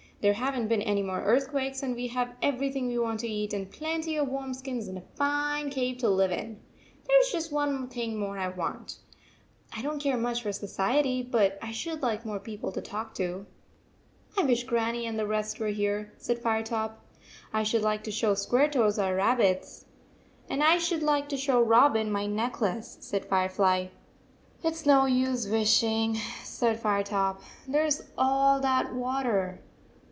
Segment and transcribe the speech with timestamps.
[0.21, 3.27] There have n t been any more earthquakes, and we have everything we want to
[3.27, 6.59] eat, and plenty of warm skins and a fine cave to live in.
[7.07, 8.97] There is just one thing more I want.
[9.75, 13.15] I don t care much for society, but I should like more people to talk
[13.15, 13.47] to.""
[14.37, 16.99] I wish Grannie and the rest were here," said Firetop."
[17.51, 19.85] I should like to show Square toes our rabbits.""
[20.51, 23.87] And I should like to show Robin my necklace," said Firefly.
[24.63, 26.13] "It s no use wishing,"
[26.43, 29.61] said Firetop." There s all that water."